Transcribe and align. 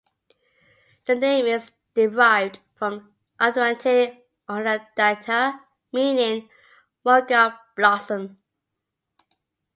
The 1.05 1.13
name 1.13 1.45
is 1.45 1.71
derived 1.93 2.57
from 2.73 3.13
Arrernte 3.39 4.17
utnadata, 4.49 5.59
meaning 5.93 6.49
"mulga 7.05 7.55
blossom". 7.75 8.39